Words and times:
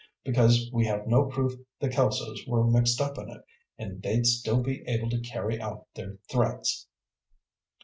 Because 0.23 0.67
we 0.73 0.87
have 0.87 1.05
no 1.05 1.25
proof 1.25 1.53
the 1.79 1.87
Kelsos 1.87 2.47
were 2.47 2.65
mixed 2.65 2.99
up 2.99 3.19
in 3.19 3.29
it, 3.29 3.43
and 3.77 4.01
they'd 4.01 4.25
still 4.25 4.59
be 4.63 4.81
able 4.87 5.11
to 5.11 5.21
carry 5.21 5.61
out 5.61 5.85
their 5.93 6.17
threats." 6.27 6.87